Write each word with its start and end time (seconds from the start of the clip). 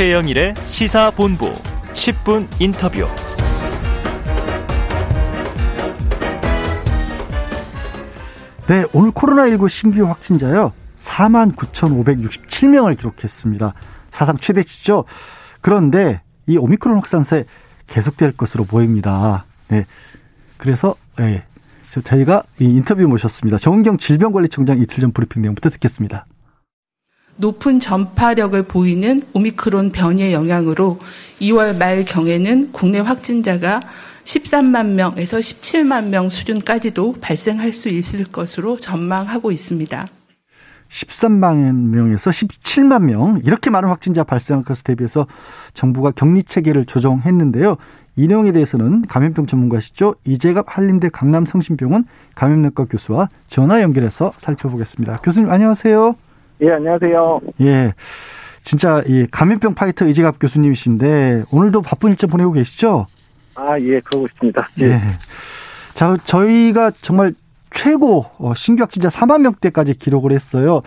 최영일의 0.00 0.54
시사본부 0.64 1.52
10분 1.92 2.48
인터뷰. 2.58 3.06
네, 8.66 8.86
오늘 8.94 9.10
코로나19 9.10 9.68
신규 9.68 10.08
확진자요. 10.08 10.72
4만 10.96 11.54
9,567명을 11.54 12.96
기록했습니다. 12.96 13.74
사상 14.10 14.38
최대치죠. 14.38 15.04
그런데 15.60 16.22
이 16.46 16.56
오미크론 16.56 16.96
확산세 16.96 17.44
계속될 17.86 18.32
것으로 18.38 18.64
보입니다. 18.64 19.44
네. 19.68 19.84
그래서 20.56 20.94
네. 21.18 21.42
저희가 22.02 22.42
이 22.58 22.64
인터뷰 22.64 23.06
모셨습니다. 23.06 23.58
정은경 23.58 23.98
질병관리청장 23.98 24.80
이틀 24.80 25.02
전 25.02 25.12
브리핑 25.12 25.42
내용부터 25.42 25.68
듣겠습니다. 25.68 26.24
높은 27.40 27.80
전파력을 27.80 28.62
보이는 28.64 29.22
오미크론 29.32 29.92
변이의 29.92 30.32
영향으로 30.32 30.98
2월 31.40 31.78
말 31.78 32.04
경에는 32.04 32.70
국내 32.72 33.00
확진자가 33.00 33.80
13만 34.24 34.90
명에서 34.90 35.38
17만 35.38 36.08
명 36.08 36.28
수준까지도 36.28 37.16
발생할 37.20 37.72
수 37.72 37.88
있을 37.88 38.24
것으로 38.24 38.76
전망하고 38.76 39.50
있습니다. 39.50 40.06
13만 40.90 41.72
명에서 41.72 42.30
17만 42.30 43.04
명 43.04 43.40
이렇게 43.44 43.70
많은 43.70 43.88
확진자 43.88 44.22
발생한 44.22 44.64
것에 44.64 44.82
대비해서 44.82 45.26
정부가 45.72 46.10
격리 46.10 46.42
체계를 46.42 46.84
조정했는데요. 46.84 47.76
이 48.16 48.26
내용에 48.26 48.52
대해서는 48.52 49.06
감염병 49.06 49.46
전문가시죠 49.46 50.14
이재갑 50.24 50.66
한림대 50.68 51.08
강남성심병원 51.08 52.04
감염내과 52.34 52.84
교수와 52.84 53.28
전화 53.46 53.80
연결해서 53.80 54.32
살펴보겠습니다. 54.36 55.18
교수님 55.18 55.48
안녕하세요. 55.48 56.16
예 56.62 56.70
안녕하세요. 56.72 57.40
예. 57.62 57.94
진짜 58.62 59.02
이 59.06 59.26
감염병 59.30 59.74
파이터 59.74 60.06
이재갑 60.06 60.38
교수님이신데 60.38 61.44
오늘도 61.50 61.82
바쁜 61.82 62.10
일정 62.10 62.28
보내고 62.28 62.52
계시죠? 62.52 63.06
아, 63.54 63.78
예, 63.80 64.00
그러고 64.00 64.26
있습니다. 64.26 64.68
예. 64.80 64.84
예. 64.84 65.00
자, 65.94 66.16
저희가 66.24 66.92
정말 67.00 67.34
최고 67.70 68.26
어, 68.38 68.52
신규 68.54 68.82
확진자 68.82 69.08
4만 69.08 69.40
명대까지 69.42 69.94
기록을 69.94 70.32
했어요. 70.32 70.82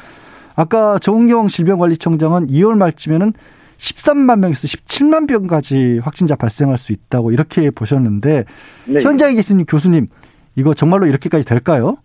아까 0.55 0.99
정은경 0.99 1.47
질병관리청장은 1.47 2.47
2월 2.47 2.77
말쯤에는 2.77 3.33
13만 3.79 4.39
명에서 4.39 4.67
17만 4.67 5.29
명까지 5.29 5.99
확진자 6.03 6.35
발생할 6.35 6.77
수 6.77 6.93
있다고 6.93 7.31
이렇게 7.31 7.69
보셨는데 7.71 8.45
네. 8.85 9.01
현장에 9.01 9.33
계신 9.33 9.65
교수님 9.65 10.07
이거 10.55 10.73
정말로 10.73 11.07
이렇게까지 11.07 11.43
될까요? 11.43 11.97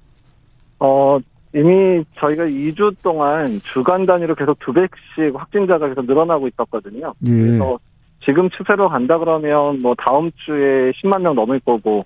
어 0.81 1.19
이미 1.55 2.05
저희가 2.19 2.45
2주 2.45 2.95
동안 3.03 3.47
주간 3.73 4.07
단위로 4.07 4.35
계속 4.35 4.59
두 4.59 4.73
배씩 4.73 5.35
확진자가 5.35 5.89
계속 5.89 6.05
늘어나고 6.05 6.49
있었거든요. 6.49 7.15
예. 7.27 7.31
그래서 7.31 7.79
지금 8.25 8.51
추세로 8.51 8.89
간다 8.89 9.19
그러면 9.19 9.81
뭐 9.81 9.95
다음 9.97 10.31
주에 10.45 10.93
10만 10.93 11.23
명 11.23 11.35
넘을 11.35 11.61
거고 11.61 12.05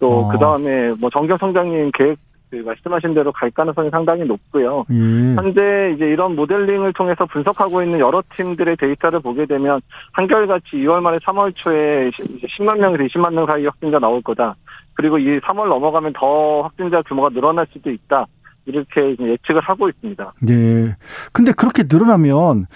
또그 0.00 0.36
어. 0.36 0.38
다음에 0.38 0.92
뭐 1.00 1.10
정경 1.10 1.38
성장님 1.38 1.92
계획 1.94 2.18
그 2.52 2.56
말씀하신 2.56 3.14
대로 3.14 3.32
갈 3.32 3.50
가능성이 3.50 3.88
상당히 3.88 4.24
높고요. 4.24 4.84
음. 4.90 5.34
현재 5.38 5.94
이제 5.94 6.04
이런 6.04 6.36
모델링을 6.36 6.92
통해서 6.92 7.24
분석하고 7.24 7.82
있는 7.82 7.98
여러 7.98 8.22
팀들의 8.36 8.76
데이터를 8.76 9.20
보게 9.20 9.46
되면 9.46 9.80
한결같이 10.12 10.76
2월 10.76 11.00
말에 11.00 11.16
3월 11.16 11.56
초에 11.56 12.10
10만 12.10 12.78
명에서 12.78 13.04
20만 13.04 13.32
명 13.32 13.46
사이 13.46 13.64
확진자 13.64 13.98
나올 13.98 14.20
거다. 14.20 14.54
그리고 14.92 15.16
이 15.16 15.40
3월 15.40 15.66
넘어가면 15.68 16.12
더 16.14 16.60
확진자 16.60 17.00
규모가 17.00 17.30
늘어날 17.30 17.66
수도 17.72 17.90
있다. 17.90 18.26
이렇게 18.66 19.16
예측을 19.18 19.60
하고 19.60 19.88
있습니다. 19.88 20.32
네. 20.42 20.96
근데 21.32 21.52
그렇게 21.52 21.84
늘어나면 21.90 22.66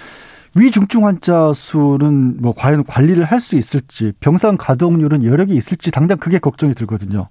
위중증 0.56 1.04
환자 1.04 1.52
수는 1.52 2.40
뭐 2.40 2.54
과연 2.56 2.84
관리를 2.84 3.24
할 3.24 3.40
수 3.40 3.56
있을지 3.56 4.12
병상 4.20 4.56
가동률은 4.58 5.24
여력이 5.24 5.54
있을지 5.54 5.90
당장 5.90 6.18
그게 6.18 6.38
걱정이 6.38 6.74
들거든요. 6.74 7.28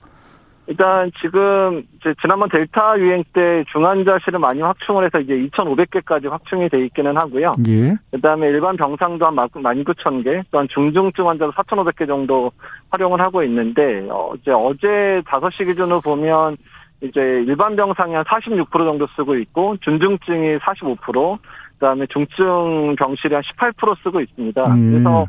일단 0.68 1.12
지금 1.22 1.84
지난번 2.22 2.50
델타 2.50 2.98
유행 2.98 3.24
때 3.34 3.64
중환자실을 3.72 4.40
많이 4.40 4.62
확충을 4.62 5.06
해서 5.06 5.20
이제 5.20 5.34
2,500개까지 5.34 6.28
확충이 6.28 6.70
돼 6.70 6.84
있기는 6.86 7.16
하고요. 7.16 7.54
예. 7.68 7.96
그다음에 8.12 8.48
일반 8.48 8.76
병상도 8.76 9.28
한 9.28 9.36
19,000개, 9.36 10.44
또한 10.50 10.68
중증증 10.70 11.28
환자도 11.30 11.52
4,500개 11.52 12.08
정도 12.08 12.52
활용을 12.90 13.22
하고 13.22 13.44
있는데 13.44 14.08
어 14.10 14.34
이제 14.42 14.52
어제 14.52 15.22
5시 15.28 15.68
기준으로 15.68 16.02
보면 16.02 16.58
이제 17.02 17.20
일반 17.20 17.76
병상이 17.76 18.14
한 18.14 18.24
46% 18.24 18.72
정도 18.72 19.08
쓰고 19.16 19.36
있고 19.36 19.78
중증증이 19.82 20.58
45%, 20.58 21.38
그다음에 21.74 22.06
중증 22.08 22.96
병실이 22.98 23.34
한 23.34 23.44
18% 23.44 23.98
쓰고 24.04 24.22
있습니다. 24.22 24.66
음. 24.74 24.92
그래서 24.92 25.28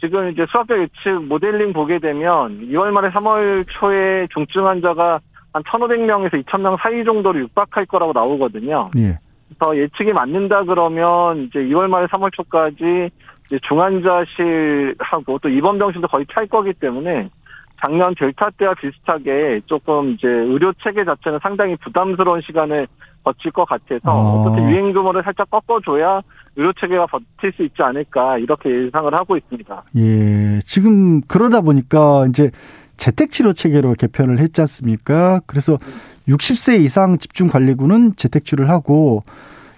지금 0.00 0.30
이제 0.30 0.46
수학적 0.50 0.78
예측 0.80 1.24
모델링 1.24 1.72
보게 1.72 1.98
되면 1.98 2.60
2월 2.68 2.90
말에 2.90 3.10
3월 3.10 3.64
초에 3.68 4.26
중증 4.32 4.66
환자가 4.66 5.20
한 5.52 5.62
1,500명에서 5.62 6.44
2,000명 6.44 6.78
사이 6.80 7.04
정도로 7.04 7.38
육박할 7.40 7.86
거라고 7.86 8.12
나오거든요. 8.12 8.88
예. 8.96 9.18
그래서 9.48 9.76
예측이 9.76 10.12
맞는다 10.12 10.64
그러면 10.64 11.44
이제 11.44 11.60
2월 11.60 11.88
말에 11.88 12.06
3월 12.06 12.32
초까지 12.32 13.10
중환자실하고 13.60 15.38
또 15.40 15.48
입원 15.48 15.78
병실도 15.78 16.08
거의 16.08 16.24
찰 16.32 16.46
거기 16.46 16.72
때문에 16.72 17.28
작년 17.82 18.14
델타 18.14 18.50
때와 18.58 18.74
비슷하게 18.74 19.62
조금 19.66 20.10
이제 20.10 20.28
의료 20.28 20.72
체계 20.74 21.04
자체는 21.04 21.40
상당히 21.42 21.74
부담스러운 21.76 22.40
시간을 22.42 22.86
거칠 23.24 23.50
것 23.50 23.64
같아서 23.64 24.00
어. 24.04 24.42
어떻게 24.42 24.62
유행 24.62 24.92
규모를 24.92 25.22
살짝 25.24 25.50
꺾어줘야 25.50 26.20
의료 26.54 26.72
체계가 26.74 27.06
버틸 27.06 27.52
수 27.56 27.64
있지 27.64 27.82
않을까 27.82 28.38
이렇게 28.38 28.86
예상을 28.86 29.12
하고 29.12 29.36
있습니다. 29.36 29.82
예, 29.96 30.60
지금 30.64 31.22
그러다 31.22 31.60
보니까 31.60 32.26
이제 32.28 32.52
재택치료 32.98 33.52
체계로 33.52 33.94
개편을 33.94 34.38
했지 34.38 34.60
않습니까? 34.60 35.40
그래서 35.46 35.76
60세 36.28 36.80
이상 36.80 37.18
집중관리군은 37.18 38.14
재택치료를 38.14 38.70
하고 38.70 39.22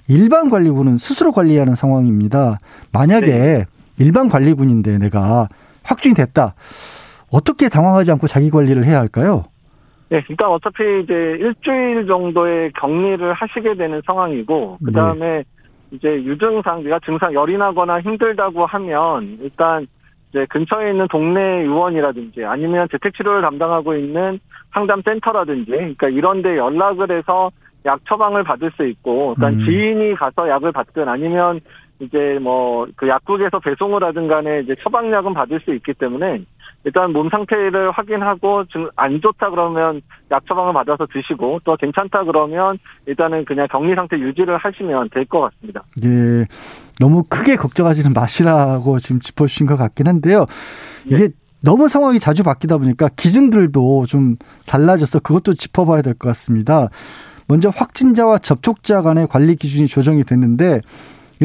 일반 0.08 0.50
관리군은 0.50 0.98
스스로 0.98 1.32
관리하는 1.32 1.74
상황입니다. 1.74 2.58
만약에 2.92 3.26
네. 3.26 3.64
일반 3.98 4.28
관리군인데 4.28 4.98
내가 4.98 5.48
확진이 5.82 6.14
됐다. 6.14 6.54
어떻게 7.34 7.68
당황하지 7.68 8.12
않고 8.12 8.28
자기 8.28 8.48
관리를 8.48 8.84
해야 8.84 9.00
할까요? 9.00 9.42
네, 10.08 10.22
일단 10.28 10.48
어차피 10.50 10.84
이제 11.02 11.12
일주일 11.40 12.06
정도의 12.06 12.70
격리를 12.74 13.32
하시게 13.32 13.74
되는 13.74 14.00
상황이고, 14.06 14.78
그 14.84 14.92
다음에 14.92 15.38
네. 15.38 15.44
이제 15.90 16.08
유증상, 16.08 16.84
내가 16.84 17.00
증상 17.00 17.34
열이 17.34 17.58
나거나 17.58 18.00
힘들다고 18.02 18.66
하면, 18.66 19.38
일단 19.40 19.84
이제 20.30 20.46
근처에 20.48 20.92
있는 20.92 21.08
동네 21.08 21.40
의원이라든지 21.62 22.44
아니면 22.44 22.86
재택치료를 22.92 23.42
담당하고 23.42 23.96
있는 23.96 24.38
상담센터라든지, 24.72 25.72
그러니까 25.72 26.08
이런 26.08 26.40
데 26.40 26.56
연락을 26.56 27.10
해서 27.10 27.50
약 27.84 27.98
처방을 28.06 28.44
받을 28.44 28.70
수 28.76 28.86
있고, 28.86 29.34
그러니까 29.34 29.60
음. 29.60 29.64
지인이 29.64 30.14
가서 30.14 30.48
약을 30.48 30.70
받든 30.70 31.08
아니면 31.08 31.60
이제 32.00 32.38
뭐 32.42 32.86
그 32.96 33.08
약국에서 33.08 33.60
배송을 33.60 34.02
하든 34.04 34.28
간에 34.28 34.60
이제 34.60 34.74
처방약은 34.82 35.32
받을 35.34 35.60
수 35.60 35.72
있기 35.74 35.94
때문에 35.94 36.42
일단 36.84 37.12
몸 37.12 37.30
상태를 37.30 37.90
확인하고 37.92 38.64
안 38.96 39.20
좋다 39.20 39.50
그러면 39.50 40.02
약 40.30 40.46
처방을 40.46 40.72
받아서 40.74 41.06
드시고 41.12 41.60
또 41.64 41.76
괜찮다 41.76 42.24
그러면 42.24 42.78
일단은 43.06 43.44
그냥 43.44 43.66
격리 43.70 43.94
상태 43.94 44.18
유지를 44.18 44.58
하시면 44.58 45.08
될 45.10 45.24
것 45.24 45.40
같습니다. 45.40 45.82
예. 46.04 46.44
너무 47.00 47.24
크게 47.28 47.56
걱정하지는 47.56 48.12
마시라고 48.12 48.98
지금 48.98 49.20
짚어 49.20 49.46
주신 49.46 49.66
것 49.66 49.76
같긴 49.76 50.06
한데요. 50.06 50.46
이게 51.06 51.28
네. 51.28 51.34
너무 51.62 51.88
상황이 51.88 52.18
자주 52.18 52.42
바뀌다 52.42 52.76
보니까 52.76 53.08
기준들도 53.16 54.04
좀 54.06 54.36
달라져서 54.66 55.20
그것도 55.20 55.54
짚어봐야 55.54 56.02
될 56.02 56.12
것 56.14 56.28
같습니다. 56.28 56.90
먼저 57.48 57.70
확진자와 57.70 58.38
접촉자 58.38 59.00
간의 59.02 59.26
관리 59.28 59.56
기준이 59.56 59.86
조정이 59.88 60.22
됐는데 60.24 60.80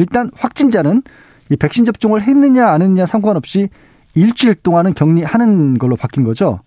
일단 0.00 0.30
확진자는 0.36 1.02
이 1.50 1.56
백신 1.56 1.84
접종을 1.84 2.22
했느냐 2.22 2.68
안 2.68 2.82
했느냐 2.82 3.06
상관없이 3.06 3.68
일주일 4.14 4.54
동안은 4.56 4.94
격리하는 4.94 5.78
걸로 5.78 5.96
바뀐 5.96 6.24
거죠? 6.24 6.60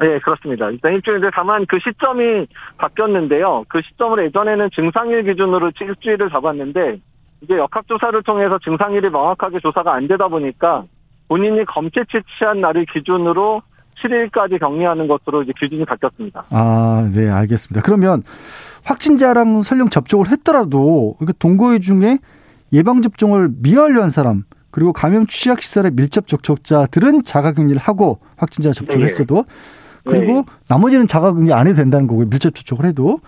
네, 0.00 0.18
그렇습니다. 0.20 0.70
일단 0.70 0.94
일주일인데 0.94 1.28
다만 1.34 1.66
그 1.66 1.78
시점이 1.78 2.46
바뀌었는데요. 2.78 3.64
그 3.68 3.80
시점을 3.82 4.24
예전에는 4.26 4.70
증상일 4.74 5.24
기준으로 5.24 5.72
일주일을 5.78 6.30
잡았는데 6.30 7.00
이제 7.42 7.56
역학조사를 7.56 8.22
통해서 8.22 8.58
증상일이 8.64 9.08
명확하게 9.10 9.60
조사가 9.60 9.94
안 9.94 10.08
되다 10.08 10.28
보니까 10.28 10.84
본인이 11.28 11.64
검체 11.66 12.02
채취한 12.10 12.60
날을 12.60 12.86
기준으로 12.92 13.62
7일까지 14.02 14.58
격리하는 14.58 15.06
것으로 15.06 15.42
이제 15.42 15.52
기준이 15.58 15.84
바뀌었습니다. 15.84 16.44
아, 16.50 17.10
네, 17.14 17.28
알겠습니다. 17.28 17.82
그러면 17.84 18.22
확진자랑 18.84 19.62
설령 19.62 19.90
접촉을 19.90 20.30
했더라도 20.30 21.16
동거의 21.38 21.80
중에 21.80 22.18
예방접종을 22.72 23.50
미완료한 23.60 24.10
사람 24.10 24.44
그리고 24.70 24.92
감염 24.92 25.26
취약 25.26 25.62
시설의 25.62 25.92
밀접 25.92 26.26
접촉자들은 26.28 27.24
자가격리를 27.24 27.80
하고 27.80 28.20
확진자 28.36 28.72
접촉을 28.72 29.00
네. 29.00 29.06
했어도 29.06 29.44
그리고 30.04 30.32
네. 30.34 30.44
나머지는 30.68 31.06
자가격리 31.06 31.52
안 31.52 31.66
해도 31.66 31.76
된다는 31.76 32.06
거고요. 32.06 32.28
밀접 32.30 32.54
접촉을 32.54 32.86
해도 32.86 33.18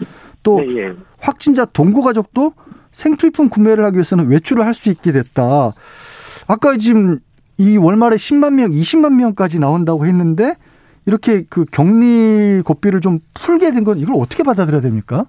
또 0.43 0.61
네. 0.61 0.93
확진자 1.19 1.65
동거 1.65 2.03
가족도 2.03 2.53
생필품 2.93 3.49
구매를 3.49 3.85
하기 3.87 3.97
위해서는 3.97 4.29
외출을 4.29 4.65
할 4.65 4.75
수 4.75 4.91
있게 4.91 5.13
됐다. 5.13 5.73
아까 6.47 6.77
지금 6.77 7.19
이 7.59 7.77
월말에 7.77 8.17
10만 8.17 8.55
명, 8.55 8.71
20만 8.71 9.15
명까지 9.15 9.61
나온다고 9.61 10.07
했는데 10.07 10.55
이렇게 11.07 11.45
그 11.49 11.65
격리 11.67 12.63
고비를 12.65 13.01
좀 13.01 13.19
풀게 13.35 13.73
된 13.73 13.85
건 13.85 13.99
이걸 13.99 14.15
어떻게 14.19 14.43
받아들여야 14.43 14.81
됩니까? 14.83 15.27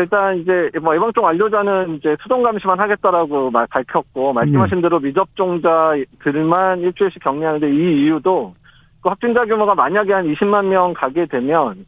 일단 0.00 0.38
이제 0.38 0.70
뭐 0.82 0.94
예방 0.94 1.12
종 1.12 1.24
완료자는 1.24 1.96
이제 1.96 2.16
수동 2.22 2.42
감시만 2.42 2.78
하겠다라고 2.78 3.50
말 3.50 3.66
밝혔고 3.68 4.32
말씀하신 4.32 4.78
네. 4.78 4.82
대로 4.82 5.00
미접종자들만 5.00 6.80
일주일씩 6.80 7.22
격리하는데 7.22 7.70
이 7.70 8.02
이유도 8.02 8.54
그 9.00 9.08
확진자 9.08 9.44
규모가 9.44 9.74
만약에 9.74 10.12
한 10.12 10.26
20만 10.26 10.66
명 10.66 10.92
가게 10.94 11.26
되면 11.26 11.86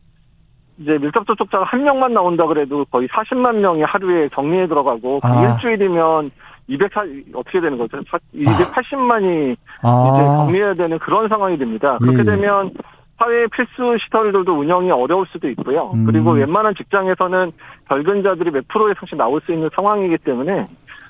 이제 0.78 0.96
밀접 0.98 1.26
접촉자가 1.26 1.64
한 1.64 1.82
명만 1.82 2.14
나온다 2.14 2.46
그래도 2.46 2.84
거의 2.86 3.08
40만 3.08 3.56
명이 3.56 3.82
하루에 3.82 4.28
격리에 4.28 4.66
들어가고 4.66 5.20
그 5.20 5.28
아. 5.28 5.52
일주일이면 5.52 6.30
240 6.68 7.34
어떻게 7.34 7.60
되는 7.60 7.76
거죠? 7.78 7.98
280만이 8.34 9.56
아. 9.82 10.12
이제 10.14 10.24
격리해야 10.24 10.74
되는 10.74 10.98
그런 10.98 11.28
상황이 11.28 11.56
됩니다. 11.56 11.98
그렇게 12.00 12.20
예. 12.20 12.24
되면 12.24 12.70
사회 13.18 13.46
필수 13.48 13.96
시설들도 14.04 14.58
운영이 14.58 14.90
어려울 14.90 15.26
수도 15.30 15.48
있고요. 15.50 15.90
음. 15.94 16.04
그리고 16.04 16.30
웬만한 16.30 16.74
직장에서는 16.76 17.52
결근자들이 17.88 18.50
몇 18.50 18.68
프로의 18.68 18.94
상씩 18.98 19.18
나올 19.18 19.40
수 19.44 19.52
있는 19.52 19.68
상황이기 19.74 20.18
때문에 20.18 20.66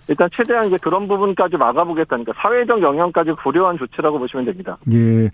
일단 0.08 0.28
최대한 0.34 0.66
이제 0.66 0.78
그런 0.80 1.06
부분까지 1.06 1.58
막아보겠다니까 1.58 2.32
사회적 2.36 2.80
영향까지 2.80 3.32
고려한 3.32 3.76
조치라고 3.76 4.18
보시면 4.18 4.46
됩니다. 4.46 4.78
예. 4.90 5.28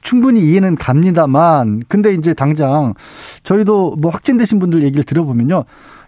충분히 0.00 0.40
이해는 0.40 0.76
갑니다만, 0.76 1.82
근데 1.88 2.14
이제 2.14 2.32
당장 2.32 2.94
저희도 3.42 3.96
뭐 4.00 4.10
확진되신 4.10 4.58
분들 4.60 4.82
얘기를 4.82 5.04
들어보면요. 5.04 5.64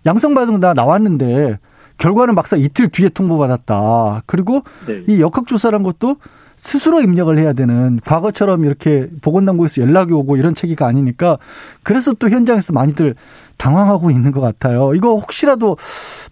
양성받은 0.06 0.54
거다 0.54 0.72
나왔는데 0.72 1.58
결과는 1.98 2.34
막상 2.34 2.58
이틀 2.58 2.88
뒤에 2.88 3.10
통보받았다. 3.10 4.22
그리고 4.24 4.62
네. 4.86 5.02
이 5.08 5.20
역학조사란 5.20 5.82
것도 5.82 6.16
스스로 6.56 7.00
입력을 7.00 7.36
해야 7.38 7.52
되는 7.52 8.00
과거처럼 8.04 8.64
이렇게 8.64 9.08
보건당국에서 9.22 9.82
연락이 9.82 10.12
오고 10.12 10.36
이런 10.36 10.54
체계가 10.54 10.86
아니니까 10.86 11.38
그래서 11.82 12.12
또 12.14 12.28
현장에서 12.28 12.72
많이들 12.72 13.14
당황하고 13.58 14.10
있는 14.10 14.32
것 14.32 14.40
같아요. 14.40 14.94
이거 14.94 15.10
혹시라도 15.14 15.76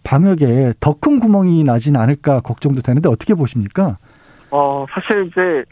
방역에 0.03 0.73
더 0.81 0.95
큰 0.95 1.21
구멍이 1.21 1.65
나진 1.65 1.97
않을까 1.97 2.41
걱정도 2.41 2.81
되는데 2.81 3.09
어떻게 3.09 3.35
보십니까? 3.35 3.99
어, 4.51 4.87
사실 4.91 5.27
이제 5.27 5.65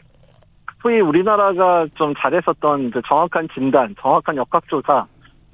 소위 0.81 0.99
우리나라가 0.99 1.87
좀 1.95 2.13
잘했었던 2.17 2.91
정확한 3.07 3.47
진단, 3.53 3.95
정확한 3.99 4.35
역학조사, 4.35 5.07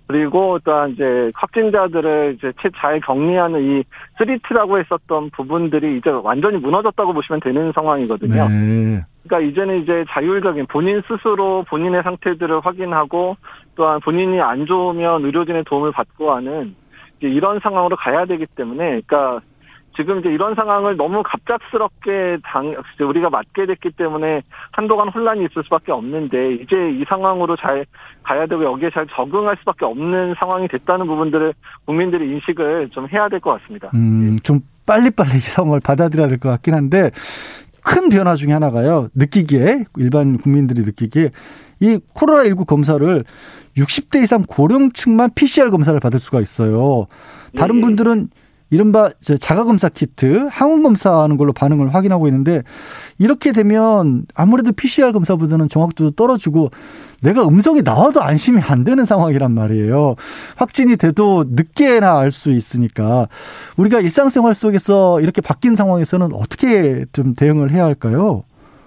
그리고 0.10 0.58
또한 0.64 0.90
이제 0.90 1.32
확진자들을 1.36 2.36
이제 2.36 2.52
잘 2.76 3.00
격리하는 3.00 3.62
이 3.62 3.84
3T라고 4.18 4.80
했었던 4.80 5.30
부분들이 5.30 6.00
이제 6.00 6.10
완전히 6.10 6.58
무너졌다고 6.58 7.14
보시면 7.14 7.42
되는 7.42 7.72
상황이거든요. 7.74 8.50
네. 8.50 9.06
그러니까 9.24 9.52
이제는 9.52 9.84
이제 9.84 10.04
자율적인 10.10 10.66
본인 10.66 11.04
스스로 11.08 11.64
본인의 11.70 12.02
상태들을 12.02 12.60
확인하고 12.62 13.38
또한 13.76 14.00
본인이 14.00 14.42
안 14.42 14.66
좋으면 14.66 15.26
의료진의 15.26 15.66
도움을 15.66 15.92
받고 15.92 16.32
하는 16.32 16.76
이런 17.20 17.60
상황으로 17.60 17.96
가야 17.96 18.26
되기 18.26 18.48
때문에 18.48 19.02
그러니까 19.06 19.42
지금 19.96 20.20
이제 20.20 20.30
이런 20.30 20.56
상황을 20.56 20.96
너무 20.98 21.24
갑작스럽게 21.26 22.38
당 22.44 22.76
우리가 23.00 23.30
맞게 23.30 23.66
됐기 23.66 23.92
때문에 23.92 24.42
한동안 24.72 25.10
혼란이 25.10 25.46
있을 25.46 25.64
수밖에 25.64 25.92
없는데 25.92 26.54
이제 26.56 26.76
이 26.92 27.04
상황으로 27.08 27.56
잘 27.58 27.86
가야 28.24 28.46
되고 28.46 28.64
여기에 28.64 28.92
잘 28.94 29.08
적응할 29.08 29.58
수밖에 29.60 29.86
없는 29.86 30.36
상황이 30.40 30.68
됐다는 30.68 31.08
부분들을 31.08 31.54
국민들이 31.86 32.30
인식을 32.32 32.90
좀 32.92 33.08
해야 33.12 33.28
될 33.28 33.40
것 33.40 33.60
같습니다. 33.62 33.90
음, 33.94 34.38
좀 34.44 34.60
빨리빨리 34.86 35.30
이 35.38 35.42
상황을 35.42 35.80
받아들여야 35.80 36.28
될 36.28 36.40
것 36.40 36.50
같긴 36.50 36.74
한데 36.74 37.12
큰 37.84 38.10
변화 38.10 38.36
중에 38.36 38.52
하나가요. 38.54 39.08
느끼기에 39.16 39.86
일반 39.98 40.38
국민들이 40.38 40.82
느끼기에 40.82 41.32
이 41.80 42.00
코로나19 42.14 42.66
검사를 42.68 43.24
60대 43.78 44.22
이상 44.24 44.44
고령층만 44.48 45.32
PCR 45.36 45.70
검사를 45.70 45.98
받을 46.00 46.20
수가 46.20 46.42
있어요. 46.42 47.08
다른 47.58 47.76
네. 47.76 47.82
분들은 47.82 48.30
이른바 48.70 49.10
자가검사 49.40 49.90
키트, 49.90 50.48
항원 50.52 50.84
검사하는 50.84 51.38
걸로 51.38 51.54
반응을 51.54 51.94
확인하고 51.94 52.28
있는데 52.28 52.64
이렇게 53.18 53.52
되면 53.52 54.24
아무래도 54.36 54.72
PCR 54.72 55.12
검사보다는 55.12 55.70
정확도도 55.70 56.12
떨어지고 56.12 56.70
내가 57.22 57.46
음성이 57.48 57.82
나와도 57.82 58.22
안심이 58.22 58.62
안 58.62 58.84
되는 58.84 59.06
상황이란 59.06 59.54
말이에요. 59.54 60.16
확진이 60.58 60.96
돼도 60.98 61.46
늦게나 61.50 62.20
알 62.20 62.32
수 62.32 62.52
있으니까 62.52 63.28
우리가 63.78 64.00
일상생활 64.00 64.54
속에서 64.54 65.20
이렇게 65.20 65.42
바뀐 65.42 65.76
상황에서는 65.76 66.30
어떻게 66.34 67.06
좀 67.12 67.34
대응을 67.34 67.72
해야 67.72 67.86
할까요? 67.86 68.44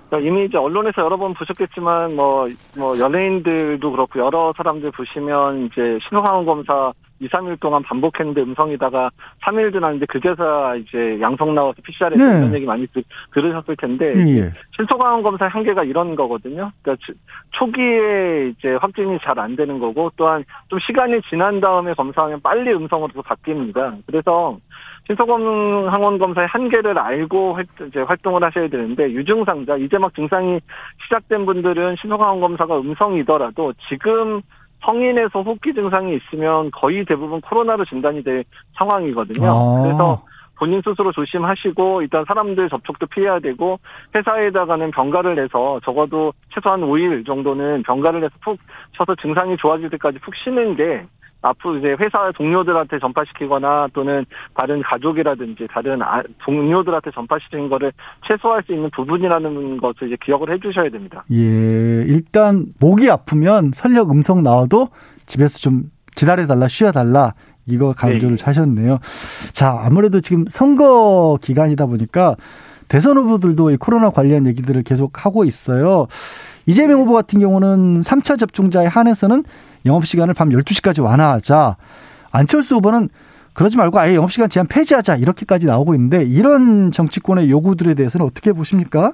그러니까 0.08 0.30
이미 0.30 0.46
이제 0.46 0.58
언론에서 0.58 1.02
여러 1.02 1.16
번 1.16 1.34
보셨겠지만 1.34 2.14
뭐, 2.14 2.46
뭐 2.78 2.98
연예인들도 2.98 3.90
그렇고 3.90 4.20
여러 4.20 4.52
사람들 4.56 4.92
보시면 4.92 5.66
이제 5.66 5.98
신호항원 6.08 6.44
검사 6.46 6.92
2, 7.22 7.28
3일 7.28 7.60
동안 7.60 7.82
반복했는데 7.82 8.40
음성이다가 8.40 9.10
3일 9.42 9.72
지났는데 9.72 10.06
그제서 10.06 10.76
이제 10.76 11.18
양성 11.20 11.54
나와서 11.54 11.76
PCR에 11.82 12.16
네. 12.16 12.24
이런 12.38 12.54
얘기 12.54 12.64
많이 12.64 12.86
들으셨을 13.34 13.76
텐데 13.76 14.14
예. 14.16 14.38
예. 14.38 14.52
신속항원 14.76 15.22
검사 15.22 15.46
한계가 15.46 15.84
이런 15.84 16.14
거거든요. 16.14 16.72
그러니까 16.82 17.06
초기에 17.50 18.52
이제 18.56 18.74
확진이 18.80 19.18
잘 19.22 19.42
안 19.42 19.56
되는 19.56 19.78
거고 19.78 20.10
또한 20.16 20.44
좀 20.68 20.78
시간이 20.78 21.20
지난 21.28 21.60
다음에 21.60 21.94
검사하면 21.94 22.40
빨리 22.40 22.72
음성으로 22.72 23.22
바뀝니다. 23.22 23.98
그래서 24.06 24.58
신속항원 25.06 26.18
검사의 26.18 26.46
한계를 26.48 26.98
알고 26.98 27.58
이제 27.88 28.00
활동을 28.00 28.44
하셔야 28.44 28.68
되는데 28.68 29.10
유증상자 29.10 29.76
이제 29.76 29.98
막 29.98 30.14
증상이 30.14 30.60
시작된 31.04 31.44
분들은 31.44 31.96
신속항원 31.96 32.40
검사가 32.40 32.78
음성이더라도 32.78 33.72
지금 33.88 34.42
성인에서 34.84 35.42
호흡기 35.42 35.74
증상이 35.74 36.16
있으면 36.16 36.70
거의 36.70 37.04
대부분 37.04 37.40
코로나로 37.40 37.84
진단이 37.84 38.22
될 38.22 38.44
상황이거든요. 38.76 39.48
아. 39.48 39.82
그래서 39.82 40.22
본인 40.58 40.80
스스로 40.80 41.10
조심하시고 41.10 42.02
일단 42.02 42.24
사람들 42.26 42.68
접촉도 42.68 43.06
피해야 43.06 43.40
되고 43.40 43.80
회사에다가는 44.14 44.92
병가를 44.92 45.34
내서 45.34 45.80
적어도 45.84 46.32
최소한 46.54 46.82
5일 46.82 47.26
정도는 47.26 47.82
병가를 47.82 48.20
내서 48.20 48.32
푹 48.40 48.58
쉬어서 48.96 49.14
증상이 49.16 49.56
좋아질 49.56 49.90
때까지 49.90 50.18
푹 50.20 50.36
쉬는 50.36 50.76
게 50.76 51.04
앞으로 51.42 51.78
이제 51.78 51.96
회사 51.98 52.30
동료들한테 52.32 52.98
전파시키거나 52.98 53.88
또는 53.92 54.24
다른 54.54 54.82
가족이라든지 54.82 55.66
다른 55.70 56.00
아, 56.02 56.22
동료들한테 56.44 57.10
전파시키는 57.10 57.68
거를 57.68 57.92
최소화할 58.26 58.62
수 58.64 58.72
있는 58.72 58.88
부분이라는 58.90 59.78
것을 59.78 60.08
이제 60.08 60.16
기억을 60.24 60.52
해 60.52 60.58
주셔야 60.58 60.88
됩니다. 60.88 61.24
예. 61.32 61.36
일단 61.36 62.66
목이 62.80 63.10
아프면 63.10 63.72
설령 63.74 64.10
음성 64.10 64.42
나와도 64.42 64.88
집에서 65.26 65.58
좀 65.58 65.90
기다려 66.14 66.46
달라, 66.46 66.68
쉬어 66.68 66.92
달라. 66.92 67.34
이거 67.66 67.92
강조를 67.96 68.36
네. 68.38 68.44
하셨네요. 68.44 68.98
자, 69.52 69.78
아무래도 69.84 70.20
지금 70.20 70.44
선거 70.48 71.38
기간이다 71.40 71.86
보니까 71.86 72.34
대선 72.88 73.16
후보들도 73.16 73.70
이 73.70 73.76
코로나 73.76 74.10
관련 74.10 74.46
얘기들을 74.46 74.82
계속 74.82 75.24
하고 75.24 75.44
있어요. 75.44 76.08
이재명 76.66 77.00
후보 77.00 77.12
같은 77.12 77.40
경우는 77.40 78.02
3차 78.02 78.38
접종자에 78.38 78.86
한해서는 78.86 79.44
영업시간을 79.84 80.34
밤 80.34 80.50
12시까지 80.50 81.02
완화하자. 81.02 81.76
안철수 82.32 82.76
후보는 82.76 83.08
그러지 83.54 83.76
말고 83.76 83.98
아예 83.98 84.14
영업시간 84.14 84.48
제한 84.48 84.66
폐지하자. 84.66 85.16
이렇게까지 85.16 85.66
나오고 85.66 85.94
있는데 85.94 86.24
이런 86.24 86.90
정치권의 86.90 87.50
요구들에 87.50 87.94
대해서는 87.94 88.26
어떻게 88.26 88.52
보십니까? 88.52 89.12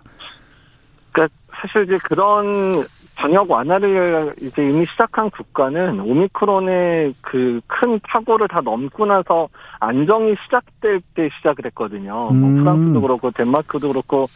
그러니까 1.13 1.35
사실 1.61 1.85
이제 1.85 1.97
그런 2.05 2.85
방역 3.17 3.51
완화를 3.51 4.33
이제 4.41 4.69
이미 4.69 4.87
시작한 4.87 5.29
국가는 5.31 5.99
오미크론의 5.99 7.15
그 7.21 7.61
큰 7.67 8.01
파고를 8.03 8.49
다 8.49 8.61
넘고 8.61 9.07
나서 9.07 9.49
안정이 9.81 10.35
시작될 10.45 11.01
때 11.15 11.29
시작을 11.39 11.67
했거든요. 11.67 12.13
뭐 12.13 12.31
음. 12.31 12.41
뭐 12.41 12.61
프랑스도 12.63 13.01
그렇고 13.01 13.31
덴마크도 13.31 13.89
그렇고 13.89 14.27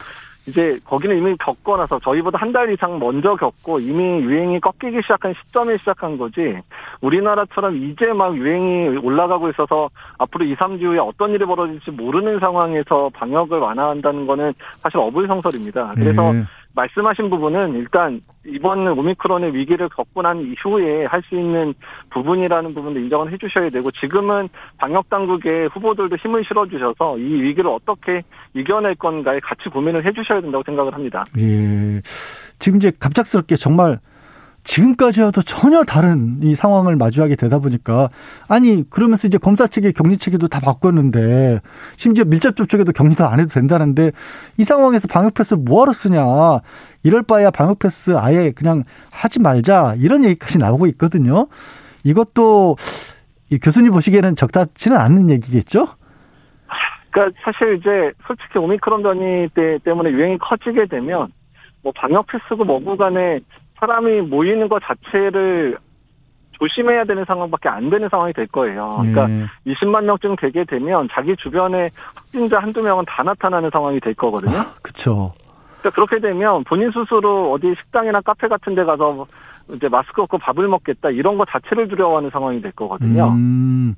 이제 0.47 0.77
거기는 0.85 1.17
이미 1.17 1.35
겪고 1.37 1.77
나서 1.77 1.99
저희보다 1.99 2.37
한 2.39 2.53
달 2.53 2.71
이상 2.71 2.99
먼저 2.99 3.35
겪고 3.35 3.79
이미 3.79 4.03
유행이 4.21 4.59
꺾이기 4.59 5.01
시작한 5.01 5.33
시점에 5.33 5.75
시작한 5.77 6.17
거지 6.19 6.55
우리나라처럼 7.01 7.75
이제 7.77 8.05
막 8.13 8.35
유행이 8.37 8.97
올라가고 8.97 9.49
있어서 9.49 9.89
앞으로 10.19 10.45
2, 10.45 10.55
3주 10.55 10.83
후에 10.83 10.99
어떤 10.99 11.31
일이 11.31 11.43
벌어질지 11.45 11.89
모르는 11.91 12.39
상황에서 12.39 13.09
방역을 13.15 13.57
완화한다는 13.57 14.27
거는 14.27 14.53
사실 14.77 14.97
어불성설입니다. 14.99 15.93
그래서 15.95 16.31
네. 16.33 16.43
말씀하신 16.75 17.29
부분은 17.29 17.75
일단 17.75 18.19
이번 18.45 18.87
오미크론의 18.87 19.53
위기를 19.55 19.89
겪고 19.89 20.21
난 20.21 20.41
이후에 20.41 21.05
할 21.05 21.23
수 21.23 21.35
있는 21.35 21.73
부분이라는 22.09 22.73
부분도 22.73 22.99
인정을 22.99 23.31
해주셔야 23.31 23.69
되고 23.69 23.89
지금은 23.91 24.49
방역 24.77 25.09
당국의 25.09 25.69
후보들도 25.69 26.17
힘을 26.17 26.43
실어주셔서 26.43 27.17
이 27.17 27.41
위기를 27.41 27.69
어떻게 27.69 28.23
이겨낼 28.53 28.95
건가에 28.95 29.39
같이 29.39 29.69
고민을 29.69 30.05
해주셔야 30.05 30.41
된다고 30.41 30.63
생각을 30.65 30.93
합니다. 30.93 31.23
예. 31.39 32.01
지금 32.59 32.77
이제 32.77 32.91
갑작스럽게 32.99 33.55
정말 33.55 33.99
지금까지 34.63 35.21
와도 35.21 35.41
전혀 35.41 35.83
다른 35.83 36.39
이 36.41 36.55
상황을 36.55 36.95
마주하게 36.95 37.35
되다 37.35 37.59
보니까 37.59 38.09
아니 38.47 38.89
그러면서 38.89 39.27
이제 39.27 39.37
검사 39.37 39.67
체계 39.67 39.91
격리 39.91 40.17
체계도 40.17 40.47
다 40.47 40.59
바꿨는데 40.59 41.59
심지어 41.97 42.23
밀접 42.23 42.55
접촉에도 42.55 42.91
격리도 42.91 43.25
안 43.25 43.39
해도 43.39 43.49
된다는데 43.49 44.11
이 44.57 44.63
상황에서 44.63 45.07
방역 45.07 45.33
패스 45.33 45.55
뭐하러 45.55 45.91
쓰냐 45.91 46.23
이럴 47.03 47.23
바에야 47.23 47.51
방역 47.51 47.79
패스 47.79 48.15
아예 48.17 48.51
그냥 48.51 48.83
하지 49.11 49.39
말자 49.39 49.95
이런 49.97 50.23
얘기까지 50.23 50.57
나오고 50.57 50.87
있거든요. 50.87 51.47
이것도 52.03 52.77
이 53.49 53.59
교수님 53.59 53.91
보시기에는 53.91 54.35
적답지는 54.35 54.97
않는 54.97 55.29
얘기겠죠? 55.29 55.87
그러니까 57.11 57.39
사실 57.43 57.75
이제 57.75 58.11
솔직히 58.25 58.57
오미크론 58.57 59.03
변이 59.03 59.47
때 59.53 59.77
때문에 59.83 60.09
유행이 60.11 60.39
커지게 60.39 60.87
되면 60.87 61.31
뭐 61.83 61.91
방역 61.95 62.25
패스고 62.27 62.63
뭐고 62.63 62.97
간에 62.97 63.39
사람이 63.79 64.21
모이는 64.21 64.69
것 64.69 64.81
자체를 64.83 65.77
조심해야 66.53 67.03
되는 67.05 67.25
상황밖에 67.25 67.69
안 67.69 67.89
되는 67.89 68.07
상황이 68.09 68.31
될 68.33 68.47
거예요. 68.47 68.97
그러니까 68.99 69.27
네. 69.27 69.45
20만 69.67 70.05
명쯤 70.05 70.35
되게 70.37 70.63
되면 70.63 71.09
자기 71.11 71.35
주변에 71.35 71.89
확진자 72.15 72.59
한두 72.59 72.81
명은 72.81 73.05
다 73.05 73.23
나타나는 73.23 73.69
상황이 73.71 73.99
될 73.99 74.13
거거든요. 74.13 74.57
아, 74.57 74.73
그렇죠. 74.81 75.33
그러니까 75.79 75.89
그렇게 75.95 76.19
되면 76.19 76.63
본인 76.63 76.91
스스로 76.91 77.51
어디 77.51 77.73
식당이나 77.75 78.21
카페 78.21 78.47
같은 78.47 78.75
데 78.75 78.83
가서 78.83 79.25
이제 79.73 79.89
마스크 79.89 80.21
없고 80.21 80.37
밥을 80.37 80.67
먹겠다 80.67 81.09
이런 81.09 81.37
거 81.37 81.45
자체를 81.45 81.87
두려워하는 81.87 82.29
상황이 82.29 82.61
될 82.61 82.71
거거든요. 82.73 83.29
음. 83.29 83.95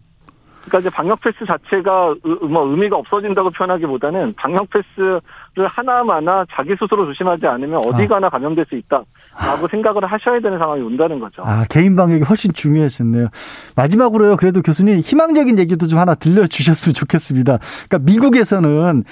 그러니까 0.65 0.79
이제 0.79 0.89
방역 0.89 1.22
패스 1.22 1.45
자체가 1.45 2.15
뭐 2.50 2.67
의미가 2.67 2.98
없어진다고 2.98 3.51
표현하기보다는 3.51 4.34
방역 4.36 4.67
패스를 4.72 5.22
하나마나 5.67 6.43
자기 6.51 6.75
스스로 6.79 7.05
조심하지 7.05 7.45
않으면 7.45 7.81
어디 7.86 8.03
아. 8.03 8.07
가나 8.07 8.29
감염될 8.29 8.65
수 8.67 8.75
있다라고 8.75 9.05
아. 9.36 9.67
생각을 9.69 10.05
하셔야 10.05 10.39
되는 10.39 10.57
상황이 10.57 10.81
온다는 10.81 11.19
거죠. 11.19 11.43
아 11.45 11.65
개인 11.69 11.95
방역이 11.95 12.24
훨씬 12.24 12.51
중요해졌네요. 12.51 13.27
마지막으로요. 13.75 14.38
그래도 14.38 14.62
교수님 14.62 15.00
희망적인 15.00 15.60
얘기도 15.60 15.88
좀 15.88 16.00
하나 16.00 16.15
들려주셨으면 16.15 16.93
좋겠습니다. 16.95 17.60
그러니까 17.88 18.12
미국에서는 18.12 19.03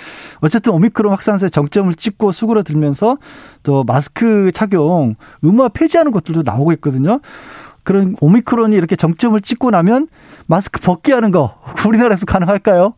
어쨌든 0.41 0.73
오미크론 0.73 1.11
확산세 1.11 1.49
정점을 1.49 1.93
찍고 1.93 2.31
수그러들면서 2.31 3.17
또 3.61 3.83
마스크 3.83 4.51
착용 4.53 5.15
의무화 5.43 5.69
폐지하는 5.69 6.11
것들도 6.11 6.41
나오고 6.43 6.73
있거든요. 6.73 7.19
그런 7.83 8.15
오미크론이 8.21 8.75
이렇게 8.75 8.95
정점을 8.95 9.39
찍고 9.41 9.71
나면 9.71 10.07
마스크 10.47 10.79
벗게 10.81 11.13
하는 11.13 11.31
거 11.31 11.55
우리나라에서 11.87 12.25
가능할까요? 12.25 12.93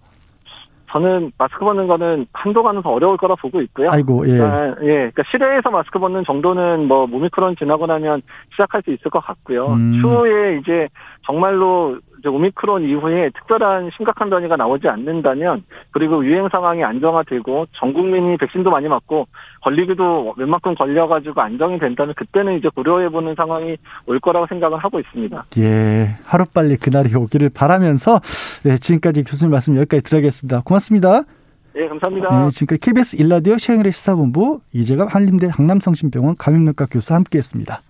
저는 0.92 1.34
마스크 1.38 1.60
벗는 1.66 1.88
거는 1.88 2.26
한동안은 2.32 2.82
더 2.82 2.92
어려울 2.92 3.18
거라 3.18 3.36
보고 3.36 3.62
있고요. 3.62 3.92
아이고, 3.92 4.26
예. 4.30 4.40
아, 4.40 4.76
예. 4.82 5.12
그러니까 5.12 5.24
실외에서 5.30 5.70
마스크 5.70 6.00
벗는 6.00 6.24
정도는 6.24 6.88
뭐 6.88 7.04
오미크론 7.12 7.58
지나고 7.58 7.86
나면 7.86 8.22
시작할 8.52 8.82
수 8.84 8.92
있을 8.92 9.12
것 9.12 9.20
같고요. 9.20 9.74
음. 9.74 10.00
추후에 10.00 10.58
이제 10.60 10.88
정말로 11.26 11.98
이제 12.26 12.30
오미크론 12.30 12.84
이후에 12.90 13.30
특별한 13.30 13.92
심각한 13.96 14.32
변이가 14.32 14.56
나오지 14.56 14.88
않는다면 14.88 15.64
그리고 15.92 16.26
유행 16.26 16.50
상황이 16.50 16.84
안정화되고 16.84 17.68
전 17.74 17.94
국민이 17.94 18.36
백신도 18.38 18.72
많이 18.72 18.88
맞고 18.88 19.28
걸리기도 19.62 20.34
웬만큼 20.36 20.74
걸려가지고 20.74 21.40
안정이 21.40 21.78
된다면 21.78 22.16
그때는 22.18 22.58
이제 22.58 22.70
고려해보는 22.70 23.36
상황이 23.36 23.78
올 24.08 24.20
거라고 24.20 24.48
생각을 24.48 24.80
하고 24.80 25.00
있습니다. 25.00 25.46
예, 25.60 26.16
하루빨리 26.26 26.78
그날이 26.78 27.14
오기를 27.14 27.52
바라면서 27.54 28.20
네, 28.64 28.78
지금까지 28.78 29.24
교수님 29.24 29.52
말씀 29.52 29.78
여기까지 29.78 30.02
드리겠습니다. 30.02 30.62
고맙습니다. 30.66 31.22
네, 31.76 31.88
감사합니다. 31.88 32.30
네, 32.46 32.50
지금까지 32.50 32.80
KBS 32.80 33.16
일라디오 33.18 33.60
시행일의 33.60 33.92
시사본부 33.92 34.62
이재갑 34.74 35.14
한림대 35.14 35.50
강남성심병원 35.50 36.38
감염내과 36.38 36.88
교수 36.90 37.14
함께했습니다. 37.14 37.82